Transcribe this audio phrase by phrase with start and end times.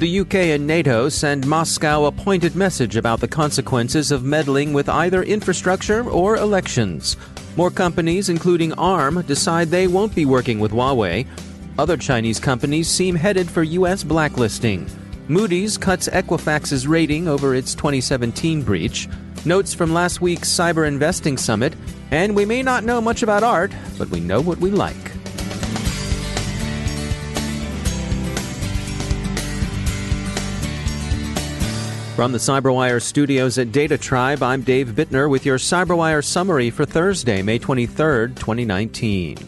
[0.00, 4.88] The UK and NATO send Moscow a pointed message about the consequences of meddling with
[4.88, 7.18] either infrastructure or elections.
[7.54, 11.26] More companies, including ARM, decide they won't be working with Huawei.
[11.78, 14.02] Other Chinese companies seem headed for U.S.
[14.02, 14.88] blacklisting.
[15.28, 19.06] Moody's cuts Equifax's rating over its 2017 breach.
[19.44, 21.74] Notes from last week's Cyber Investing Summit.
[22.10, 25.19] And we may not know much about art, but we know what we like.
[32.20, 37.40] From the CyberWire studios at DataTribe, I'm Dave Bittner with your CyberWire summary for Thursday,
[37.40, 39.38] May 23, 2019.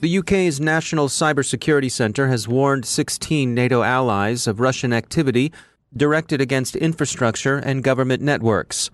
[0.00, 5.52] The UK's National Cybersecurity Centre has warned 16 NATO allies of Russian activity
[5.96, 8.90] directed against infrastructure and government networks.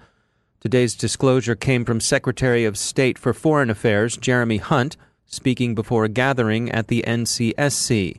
[0.61, 6.11] Today's disclosure came from Secretary of State for Foreign Affairs Jeremy Hunt, speaking before a
[6.11, 8.19] gathering at the NCSC.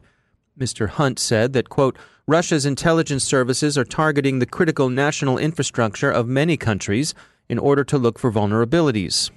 [0.57, 0.89] Mr.
[0.89, 1.97] Hunt said that, quote,
[2.27, 7.13] Russia's intelligence services are targeting the critical national infrastructure of many countries
[7.47, 9.29] in order to look for vulnerabilities.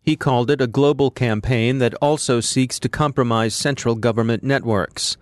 [0.00, 5.16] He called it a global campaign that also seeks to compromise central government networks.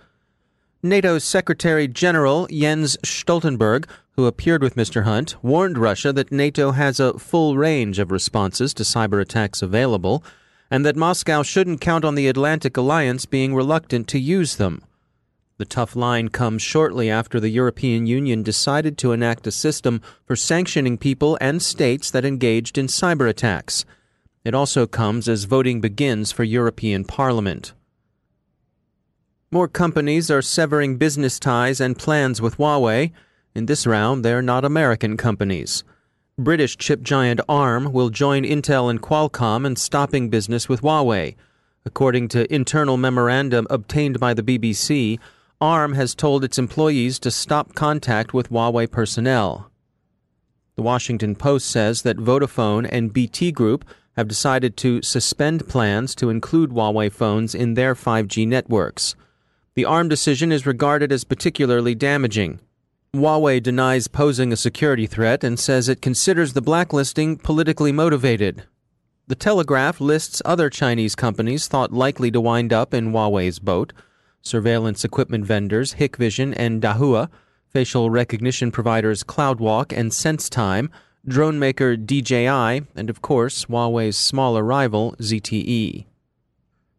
[0.82, 5.04] NATO's Secretary General Jens Stoltenberg, who appeared with Mr.
[5.04, 10.24] Hunt, warned Russia that NATO has a full range of responses to cyber attacks available,
[10.72, 14.82] and that Moscow shouldn't count on the Atlantic Alliance being reluctant to use them.
[15.58, 20.34] The tough line comes shortly after the European Union decided to enact a system for
[20.34, 23.84] sanctioning people and states that engaged in cyber attacks.
[24.46, 27.74] It also comes as voting begins for European Parliament.
[29.50, 33.12] More companies are severing business ties and plans with Huawei.
[33.54, 35.84] In this round, they're not American companies.
[36.38, 41.36] British chip giant ARM will join Intel and Qualcomm in stopping business with Huawei.
[41.84, 45.18] According to internal memorandum obtained by the BBC,
[45.60, 49.70] ARM has told its employees to stop contact with Huawei personnel.
[50.76, 53.84] The Washington Post says that Vodafone and BT Group
[54.16, 59.14] have decided to suspend plans to include Huawei phones in their 5G networks.
[59.74, 62.58] The ARM decision is regarded as particularly damaging.
[63.14, 68.62] Huawei denies posing a security threat and says it considers the blacklisting politically motivated.
[69.26, 73.92] The Telegraph lists other Chinese companies thought likely to wind up in Huawei's boat
[74.40, 77.28] surveillance equipment vendors Hikvision and Dahua,
[77.68, 80.88] facial recognition providers CloudWalk and SenseTime,
[81.28, 86.06] drone maker DJI, and of course, Huawei's smaller rival ZTE.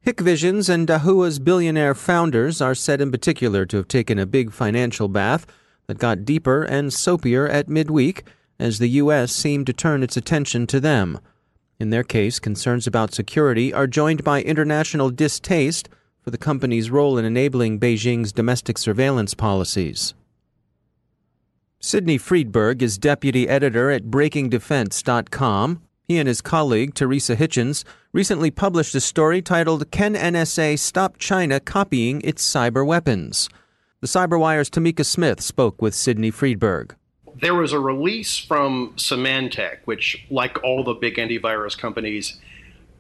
[0.06, 5.08] Hikvision's and Dahua's billionaire founders are said in particular to have taken a big financial
[5.08, 5.48] bath
[5.88, 8.24] that got deeper and soapier at midweek
[8.60, 9.32] as the U.S.
[9.32, 11.20] seemed to turn its attention to them.
[11.80, 15.90] In their case, concerns about security are joined by international distaste
[16.22, 20.14] for the company's role in enabling Beijing's domestic surveillance policies.
[21.80, 25.82] Sydney Freedberg is deputy editor at BreakingDefense.com.
[26.08, 31.60] He and his colleague, Teresa Hitchens, recently published a story titled Can NSA Stop China
[31.60, 33.50] Copying Its Cyber Weapons?
[34.04, 36.92] The Cyberwire's Tamika Smith spoke with Sydney Freedberg.
[37.40, 42.38] There was a release from Symantec, which, like all the big antivirus companies,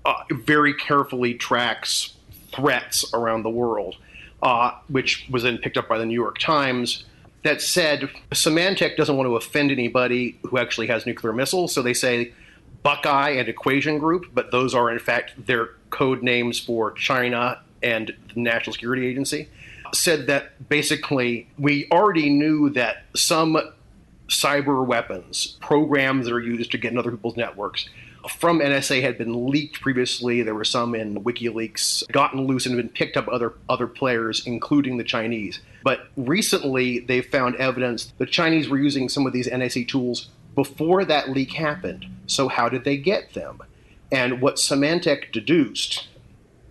[0.05, 2.13] uh, very carefully tracks
[2.53, 3.97] threats around the world,
[4.41, 7.03] uh, which was then picked up by the New York Times.
[7.43, 11.93] That said, Symantec doesn't want to offend anybody who actually has nuclear missiles, so they
[11.93, 12.31] say
[12.81, 18.15] Buckeye and Equation Group, but those are in fact their code names for China and
[18.33, 19.49] the National Security Agency,
[19.93, 23.57] said that basically we already knew that some
[24.29, 27.89] cyber weapons, programs that are used to get in other people's networks,
[28.29, 30.41] from NSA had been leaked previously.
[30.41, 34.97] There were some in WikiLeaks, gotten loose and been picked up other other players, including
[34.97, 35.59] the Chinese.
[35.83, 41.03] But recently, they found evidence the Chinese were using some of these NSA tools before
[41.05, 42.05] that leak happened.
[42.27, 43.61] So how did they get them?
[44.11, 46.07] And what Symantec deduced,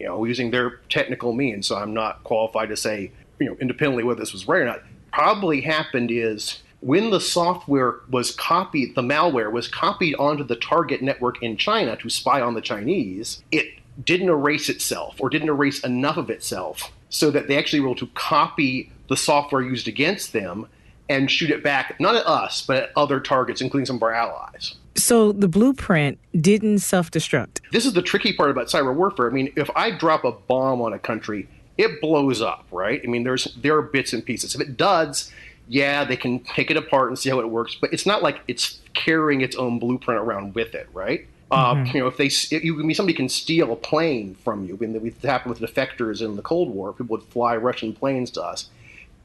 [0.02, 4.02] you know, using their technical means, so I'm not qualified to say, you know, independently
[4.02, 4.82] whether this was right or not,
[5.12, 11.02] probably happened is when the software was copied, the malware was copied onto the target
[11.02, 15.84] network in China to spy on the Chinese, it didn't erase itself or didn't erase
[15.84, 20.32] enough of itself so that they actually were able to copy the software used against
[20.32, 20.66] them
[21.08, 24.12] and shoot it back, not at us, but at other targets, including some of our
[24.12, 24.74] allies.
[24.94, 27.60] So the blueprint didn't self destruct.
[27.72, 29.28] This is the tricky part about cyber warfare.
[29.28, 31.48] I mean, if I drop a bomb on a country,
[31.78, 33.00] it blows up, right?
[33.02, 34.54] I mean, there's there are bits and pieces.
[34.54, 35.32] If it does,
[35.68, 38.40] yeah, they can take it apart and see how it works, but it's not like
[38.48, 41.26] it's carrying its own blueprint around with it, right?
[41.50, 41.82] Uh, mm-hmm.
[41.82, 44.64] Uh, you know, if they, if you, I mean, somebody can steal a plane from
[44.64, 44.78] you.
[44.80, 46.92] I mean, it happened with defectors in the Cold War.
[46.92, 48.68] People would fly Russian planes to us,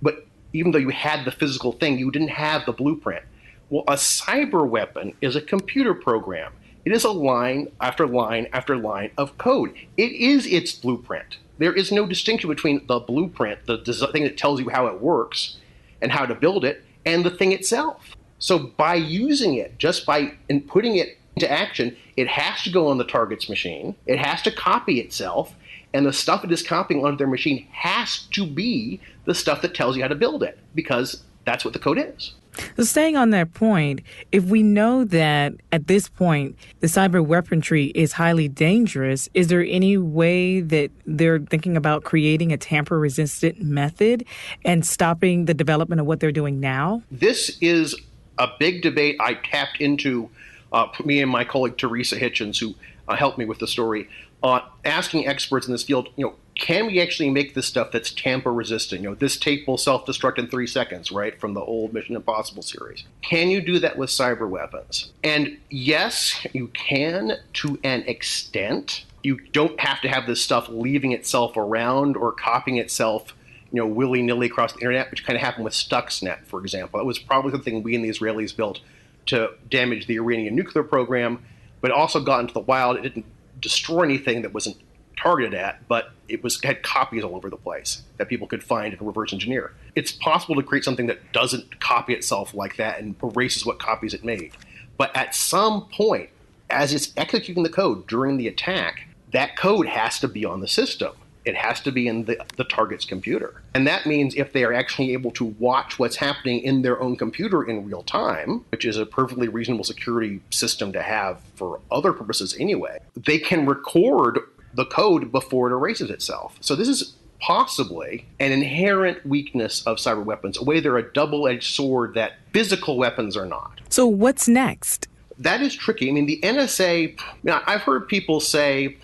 [0.01, 3.23] but even though you had the physical thing, you didn't have the blueprint.
[3.69, 6.53] Well, a cyber weapon is a computer program.
[6.85, 9.73] It is a line after line after line of code.
[9.97, 11.37] It is its blueprint.
[11.57, 13.77] There is no distinction between the blueprint, the
[14.13, 15.57] thing that tells you how it works
[16.01, 18.15] and how to build it, and the thing itself.
[18.39, 20.33] So by using it, just by
[20.67, 23.95] putting it into action, it has to go on the target's machine.
[24.05, 25.55] It has to copy itself,
[25.93, 29.75] and the stuff it is copying onto their machine has to be the stuff that
[29.75, 32.33] tells you how to build it because that's what the code is.
[32.75, 34.01] So staying on that point,
[34.31, 39.63] if we know that at this point the cyber weaponry is highly dangerous, is there
[39.63, 44.25] any way that they're thinking about creating a tamper resistant method
[44.63, 47.03] and stopping the development of what they're doing now?
[47.11, 47.95] This is
[48.37, 50.29] a big debate I tapped into,
[50.71, 52.75] uh, me and my colleague Teresa Hitchens, who
[53.07, 54.07] uh, helped me with the story
[54.43, 58.11] uh, asking experts in this field, you know, can we actually make this stuff that's
[58.11, 59.01] tamper resistant?
[59.01, 62.15] You know, this tape will self destruct in three seconds, right, from the old Mission
[62.15, 63.03] Impossible series.
[63.21, 65.11] Can you do that with cyber weapons?
[65.23, 69.05] And yes, you can to an extent.
[69.23, 73.33] You don't have to have this stuff leaving itself around or copying itself
[73.71, 76.99] you know, willy nilly across the internet, which kind of happened with Stuxnet, for example.
[76.99, 78.79] It was probably something we and the Israelis built
[79.27, 81.43] to damage the Iranian nuclear program,
[81.81, 82.97] but also got into the wild.
[82.97, 83.25] It didn't
[83.67, 84.77] destroy anything that wasn't
[85.17, 88.93] targeted at, but it was had copies all over the place that people could find
[88.93, 89.73] and reverse engineer.
[89.95, 94.13] It's possible to create something that doesn't copy itself like that and erases what copies
[94.13, 94.51] it made.
[94.97, 96.29] But at some point,
[96.69, 100.67] as it's executing the code during the attack, that code has to be on the
[100.67, 101.13] system
[101.47, 103.61] it has to be in the, the target's computer.
[103.73, 107.15] And that means if they are actually able to watch what's happening in their own
[107.15, 112.11] computer in real time, which is a perfectly reasonable security system to have for other
[112.11, 114.39] purposes anyway, they can record
[114.73, 116.57] the code before it erases itself.
[116.59, 121.47] So this is possibly an inherent weakness of cyber weapons, a way they're a double
[121.47, 123.79] edged sword that physical weapons are not.
[123.89, 125.07] So, what's next?
[125.39, 126.09] That is tricky.
[126.09, 128.97] I mean, the NSA, I've heard people say,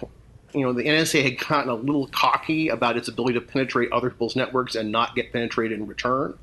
[0.53, 4.09] you know, the NSA had gotten a little cocky about its ability to penetrate other
[4.09, 6.37] people's networks and not get penetrated in return,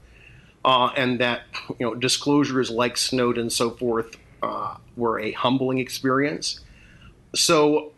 [0.64, 1.42] uh, and that
[1.78, 6.60] you know disclosures like Snowden and so forth uh, were a humbling experience.
[7.34, 7.92] So,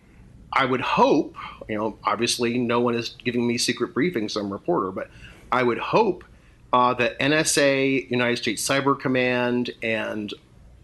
[0.52, 1.36] I would hope,
[1.68, 5.08] you know, obviously no one is giving me secret briefings, a reporter, but
[5.50, 6.24] I would hope
[6.72, 10.32] uh, that NSA, United States Cyber Command, and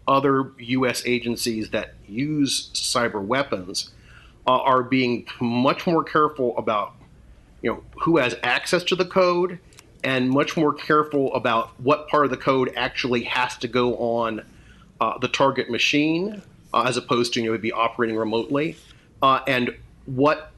[0.07, 1.03] other U.S.
[1.05, 3.91] agencies that use cyber weapons
[4.49, 6.93] uh, are being much more careful about
[7.61, 9.59] you know who has access to the code
[10.03, 14.43] and much more careful about what part of the code actually has to go on
[14.99, 16.41] uh, the target machine
[16.73, 18.75] uh, as opposed to you know be operating remotely
[19.21, 19.75] uh, and
[20.07, 20.51] what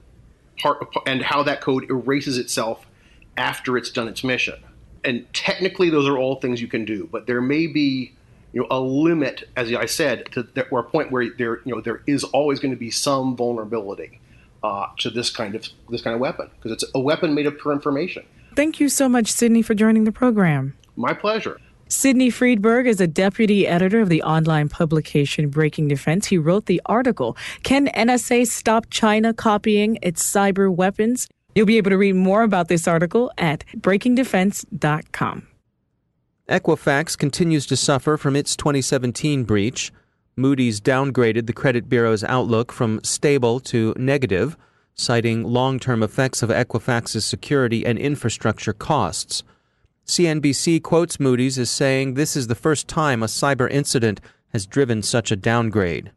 [0.58, 2.88] part and how that code erases itself
[3.36, 4.56] after it's done its mission.
[5.04, 8.14] And technically those are all things you can do but there may be
[8.54, 11.76] you know a limit, as I said, to there, or a point where there you
[11.76, 14.20] know there is always going to be some vulnerability
[14.64, 17.58] uh, to this kind of this kind of weapon because it's a weapon made up
[17.60, 18.26] for information.
[18.56, 20.76] Thank you so much, Sydney, for joining the program.
[20.96, 21.60] My pleasure.
[21.88, 26.28] Sydney Freedberg is a deputy editor of the online publication Breaking Defense.
[26.28, 31.28] He wrote the article, Can NSA Stop China Copying Its Cyber Weapons?
[31.54, 35.48] You'll be able to read more about this article at breakingdefense.com.
[36.52, 39.94] Equifax continues to suffer from its 2017 breach.
[40.36, 44.58] Moody's downgraded the credit bureau's outlook from stable to negative,
[44.94, 49.44] citing long term effects of Equifax's security and infrastructure costs.
[50.06, 55.02] CNBC quotes Moody's as saying this is the first time a cyber incident has driven
[55.02, 56.12] such a downgrade.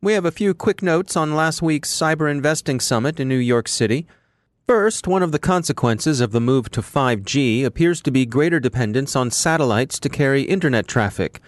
[0.00, 3.66] We have a few quick notes on last week's Cyber Investing Summit in New York
[3.66, 4.06] City.
[4.66, 9.14] First, one of the consequences of the move to 5G appears to be greater dependence
[9.14, 11.40] on satellites to carry internet traffic.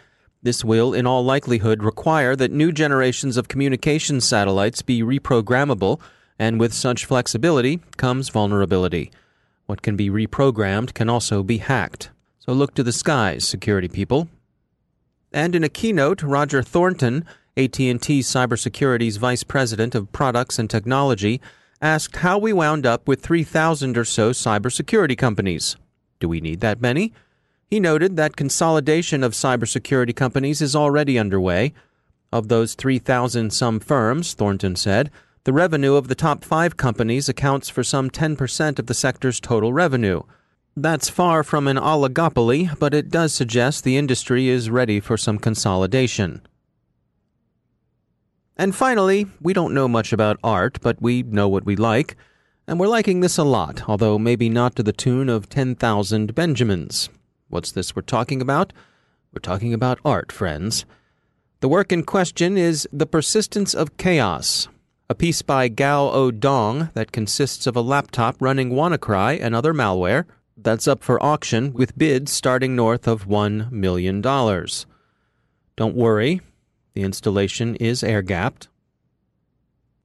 [0.43, 5.99] This will, in all likelihood, require that new generations of communication satellites be reprogrammable,
[6.39, 9.11] and with such flexibility comes vulnerability.
[9.65, 12.11] What can be reprogrammed can also be hacked.
[12.39, 14.29] So look to the skies, security people.
[15.33, 17.25] And in a keynote, Roger Thornton,
[17.57, 21.41] AT&T Cybersecurity's Vice President of Products and Technology,
[21.81, 25.77] asked how we wound up with 3,000 or so cybersecurity companies.
[26.21, 27.13] Do we need that many?
[27.67, 31.75] He noted that consolidation of cybersecurity companies is already underway.
[32.33, 35.11] Of those 3,000 some firms, Thornton said,
[35.45, 39.73] the revenue of the top five companies accounts for some 10% of the sector's total
[39.73, 40.23] revenue.
[40.77, 45.39] That's far from an oligopoly, but it does suggest the industry is ready for some
[45.39, 46.43] consolidation.
[48.57, 52.17] And finally, we don't know much about art, but we know what we like,
[52.67, 57.11] and we're liking this a lot, although maybe not to the tune of 10,000 Benjamins.
[57.49, 58.73] What's this we're talking about?
[59.33, 60.87] We're talking about art, friends.
[61.61, 64.69] The work in question is The Persistence of Chaos,
[65.11, 69.75] a piece by Guo O Dong that consists of a laptop running WannaCry and other
[69.75, 70.25] malware
[70.57, 74.21] that's up for auction with bids starting north of $1 million.
[74.23, 76.41] Don't worry,
[76.97, 78.67] the installation is air gapped.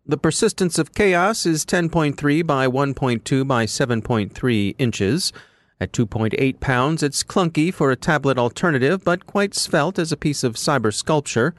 [0.05, 5.33] The persistence of chaos is 10.3 by 1.2 by 7.3 inches
[5.79, 10.43] at 2.8 pounds, it's clunky for a tablet alternative, but quite svelte as a piece
[10.43, 11.55] of cyber sculpture.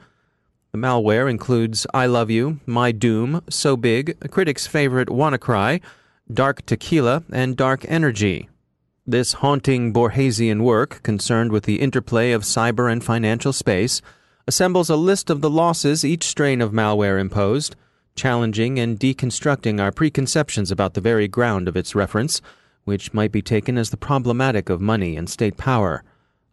[0.71, 5.81] The malware includes I Love You, MyDoom, So Big, a critic's favorite WannaCry,
[6.33, 8.47] Dark Tequila, and Dark Energy.
[9.05, 14.01] This haunting Borgesian work, concerned with the interplay of cyber and financial space,
[14.47, 17.75] assembles a list of the losses each strain of malware imposed,
[18.15, 22.41] challenging and deconstructing our preconceptions about the very ground of its reference
[22.85, 26.03] which might be taken as the problematic of money and state power.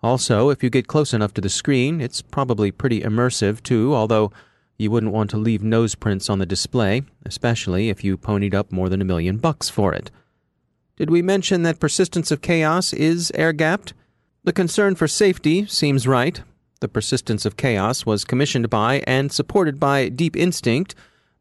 [0.02, 4.32] Also, if you get close enough to the screen, it's probably pretty immersive too, although
[4.78, 8.72] you wouldn't want to leave nose prints on the display, especially if you ponied up
[8.72, 10.10] more than a million bucks for it.
[10.96, 13.92] Did we mention that persistence of chaos is air gapped?
[14.44, 16.40] The concern for safety seems right.
[16.80, 20.94] The persistence of chaos was commissioned by and supported by Deep Instinct,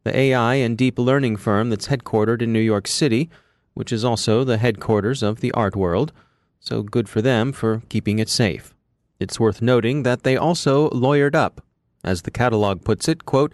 [0.04, 3.30] the AI and deep learning firm that's headquartered in New York City
[3.74, 6.12] which is also the headquarters of the art world,
[6.58, 8.74] so good for them for keeping it safe.
[9.18, 11.62] It's worth noting that they also lawyered up.
[12.02, 13.52] As the catalog puts it, quote,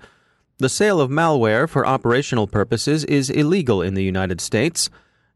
[0.58, 4.88] the sale of malware for operational purposes is illegal in the United States.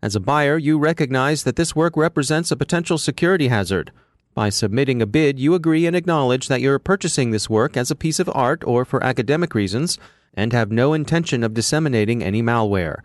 [0.02, 3.92] As a buyer, you recognize that this work represents a potential security hazard.
[4.40, 7.94] By submitting a bid, you agree and acknowledge that you're purchasing this work as a
[7.94, 9.98] piece of art or for academic reasons
[10.32, 13.00] and have no intention of disseminating any malware.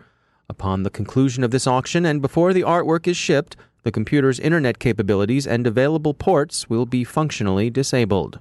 [0.48, 4.78] Upon the conclusion of this auction and before the artwork is shipped, the computer's internet
[4.78, 8.40] capabilities and available ports will be functionally disabled.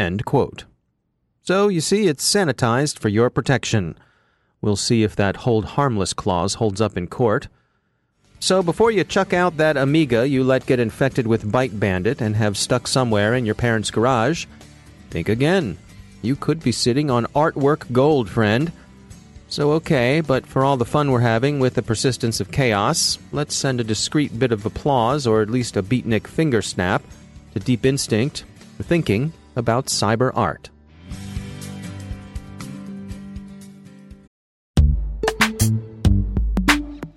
[0.00, 0.64] End quote.
[1.42, 3.96] So, you see, it's sanitized for your protection.
[4.60, 7.46] We'll see if that hold harmless clause holds up in court.
[8.42, 12.34] So, before you chuck out that Amiga you let get infected with Byte Bandit and
[12.34, 14.46] have stuck somewhere in your parents' garage,
[15.10, 15.78] think again.
[16.22, 18.72] You could be sitting on artwork gold, friend.
[19.48, 23.54] So, okay, but for all the fun we're having with the persistence of chaos, let's
[23.54, 27.04] send a discreet bit of applause, or at least a beatnik finger snap,
[27.52, 28.42] to Deep Instinct
[28.82, 30.68] thinking about cyber art.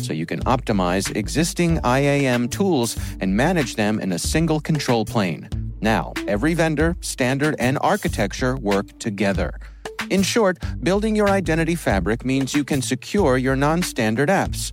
[0.00, 5.48] so you can optimize existing IAM tools and manage them in a single control plane.
[5.80, 9.58] Now, every vendor, standard, and architecture work together.
[10.10, 14.72] In short, building your identity fabric means you can secure your non standard apps,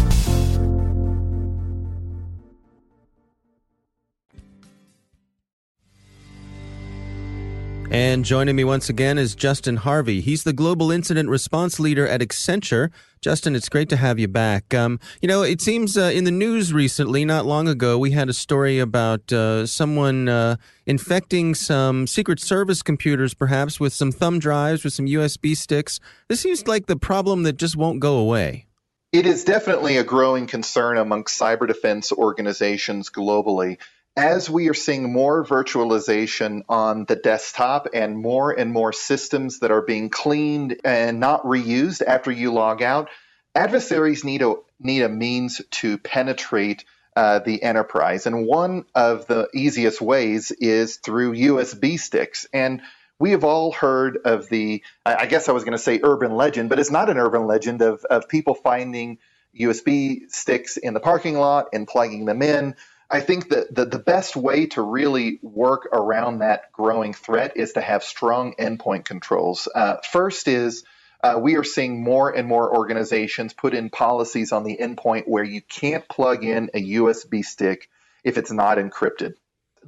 [7.91, 10.21] And joining me once again is Justin Harvey.
[10.21, 12.89] He's the global incident response leader at Accenture.
[13.19, 14.73] Justin, it's great to have you back.
[14.73, 18.29] Um, you know, it seems uh, in the news recently, not long ago, we had
[18.29, 20.55] a story about uh, someone uh,
[20.85, 25.99] infecting some Secret Service computers, perhaps with some thumb drives, with some USB sticks.
[26.29, 28.67] This seems like the problem that just won't go away.
[29.11, 33.79] It is definitely a growing concern amongst cyber defense organizations globally
[34.17, 39.71] as we are seeing more virtualization on the desktop and more and more systems that
[39.71, 43.09] are being cleaned and not reused after you log out,
[43.55, 46.83] adversaries need a need a means to penetrate
[47.15, 48.25] uh, the enterprise.
[48.25, 52.45] And one of the easiest ways is through USB sticks.
[52.53, 52.81] And
[53.19, 56.69] we have all heard of the, I guess I was going to say urban legend,
[56.69, 59.19] but it's not an urban legend of, of people finding
[59.57, 62.75] USB sticks in the parking lot and plugging them in.
[63.11, 67.73] I think that the, the best way to really work around that growing threat is
[67.73, 69.67] to have strong endpoint controls.
[69.73, 70.85] Uh, first is
[71.21, 75.43] uh, we are seeing more and more organizations put in policies on the endpoint where
[75.43, 77.89] you can't plug in a USB stick
[78.23, 79.33] if it's not encrypted.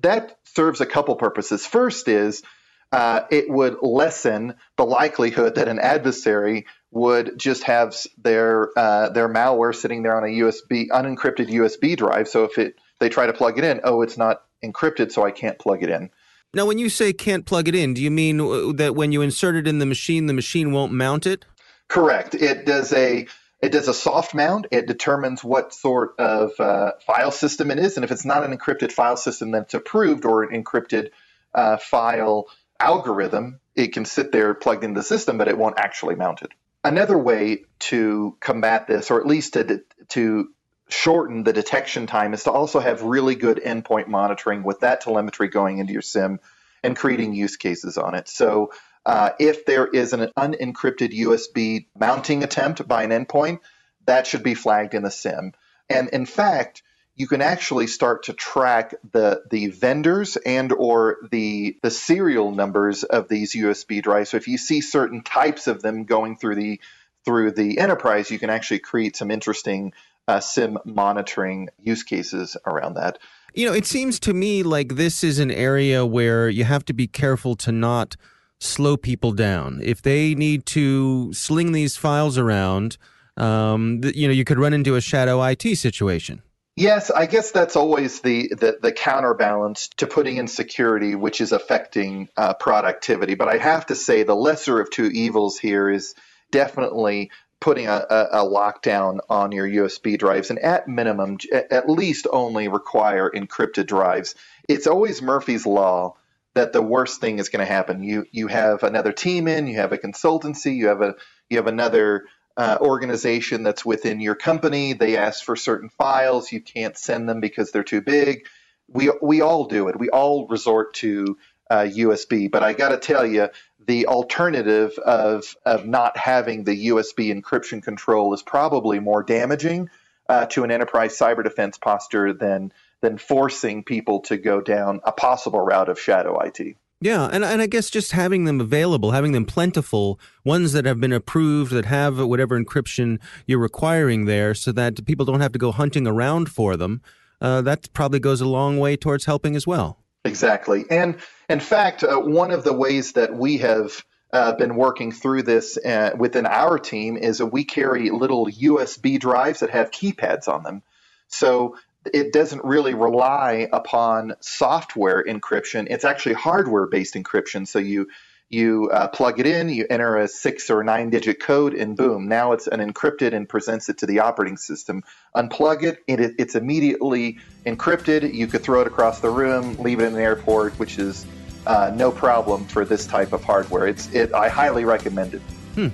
[0.02, 1.66] That serves a couple purposes.
[1.66, 2.44] First is
[2.92, 9.30] uh, it would lessen the likelihood that an adversary would just have their uh, their
[9.30, 12.28] malware sitting there on a USB unencrypted USB drive.
[12.28, 13.82] So if it they try to plug it in.
[13.84, 16.10] Oh, it's not encrypted, so I can't plug it in.
[16.54, 19.22] Now, when you say can't plug it in, do you mean uh, that when you
[19.22, 21.46] insert it in the machine, the machine won't mount it?
[21.88, 22.36] Correct.
[22.36, 23.28] It does a
[23.62, 24.68] it does a soft mount.
[24.72, 28.56] It determines what sort of uh, file system it is, and if it's not an
[28.56, 31.10] encrypted file system that's approved or an encrypted
[31.56, 32.48] uh, file
[32.80, 36.52] algorithm, it can sit there plugged into the system, but it won't actually mount it.
[36.84, 40.50] Another way to combat this, or at least to to
[40.90, 45.48] shorten the detection time is to also have really good endpoint monitoring with that telemetry
[45.48, 46.40] going into your SIEM
[46.84, 48.28] and creating use cases on it.
[48.28, 48.72] So
[49.06, 53.60] uh, if there is an unencrypted USB mounting attempt by an endpoint,
[54.06, 55.54] that should be flagged in the SIEM.
[55.90, 56.84] And in fact,
[57.16, 63.04] you can actually start to track the the vendors and or the the serial numbers
[63.04, 64.32] of these USB drives.
[64.32, 66.82] So if you see certain types of them going through the
[67.24, 69.94] through the enterprise, you can actually create some interesting
[70.28, 73.20] uh, SIEM monitoring use cases around that.
[73.54, 76.94] You know, it seems to me like this is an area where you have to
[76.94, 78.16] be careful to not
[78.60, 79.80] slow people down.
[79.84, 82.98] If they need to sling these files around,
[83.38, 86.42] um, you know, you could run into a shadow IT situation.
[86.76, 91.52] Yes, I guess that's always the, the, the counterbalance to putting in security, which is
[91.52, 93.36] affecting uh, productivity.
[93.36, 96.16] But I have to say, the lesser of two evils here is
[96.50, 97.30] definitely
[97.64, 101.38] putting a, a, lockdown on your USB drives, and at minimum,
[101.72, 104.36] at least only require encrypted drives.
[104.68, 106.18] It's always Murphy's law
[106.56, 108.04] that the worst thing is going to happen.
[108.04, 111.16] You you have another team in, you have a consultancy, you have a
[111.50, 112.26] you have another
[112.58, 114.92] uh, organization that's within your company.
[114.92, 118.46] They ask for certain files, you can't send them because they're too big.
[118.90, 119.98] We we all do it.
[119.98, 121.38] We all resort to
[121.70, 122.52] uh, USB.
[122.52, 123.48] But I got to tell you,
[123.86, 129.90] the alternative of of not having the USB encryption control is probably more damaging
[130.30, 135.12] uh, to an enterprise cyber defense posture than than forcing people to go down a
[135.12, 136.78] possible route of shadow IT.
[137.02, 141.02] Yeah, and and I guess just having them available, having them plentiful, ones that have
[141.02, 145.60] been approved that have whatever encryption you're requiring there, so that people don't have to
[145.60, 147.02] go hunting around for them.
[147.42, 150.03] Uh, that probably goes a long way towards helping as well.
[150.26, 150.86] Exactly.
[150.90, 151.18] And
[151.50, 155.78] in fact, uh, one of the ways that we have uh, been working through this
[155.78, 160.64] uh, within our team is that we carry little USB drives that have keypads on
[160.64, 160.82] them.
[161.28, 161.78] So
[162.14, 165.88] it doesn't really rely upon software encryption.
[165.90, 167.68] It's actually hardware based encryption.
[167.68, 168.08] So you
[168.54, 172.28] you uh, plug it in, you enter a six or nine digit code, and boom,
[172.28, 175.04] now it's an encrypted and presents it to the operating system.
[175.36, 178.34] Unplug it, it, it's immediately encrypted.
[178.34, 181.26] You could throw it across the room, leave it in an airport, which is
[181.66, 183.88] uh, no problem for this type of hardware.
[183.88, 184.34] It's it.
[184.34, 185.42] I highly recommend it.
[185.76, 185.88] Hmm.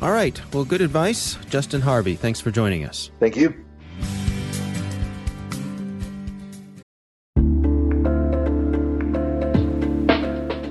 [0.00, 0.40] All right.
[0.52, 2.14] Well, good advice, Justin Harvey.
[2.14, 3.10] Thanks for joining us.
[3.18, 3.65] Thank you.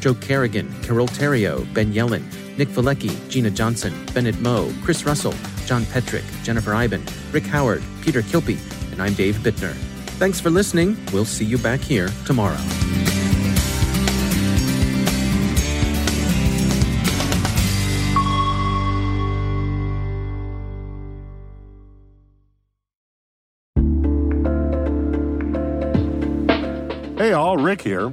[0.00, 2.22] Joe Carrigan, Carole Theriault, Ben Yelin,
[2.56, 5.34] Nick Veliky, Gina Johnson, Bennett Moe, Chris Russell,
[5.66, 8.58] John Petrick, Jennifer Eiben, Rick Howard, Peter Kilpe,
[8.92, 9.74] and I'm Dave Bittner.
[10.18, 10.96] Thanks for listening.
[11.12, 12.56] We'll see you back here tomorrow.
[27.16, 28.12] Hey all, Rick here.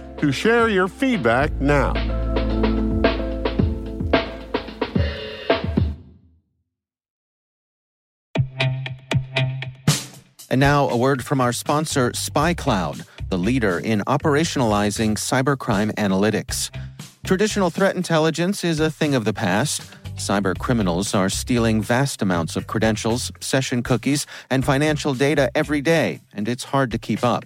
[0.21, 1.93] to share your feedback now.
[10.51, 16.69] And now, a word from our sponsor, SpyCloud, the leader in operationalizing cybercrime analytics.
[17.23, 19.81] Traditional threat intelligence is a thing of the past.
[20.17, 26.21] Cyber criminals are stealing vast amounts of credentials, session cookies, and financial data every day,
[26.31, 27.45] and it's hard to keep up.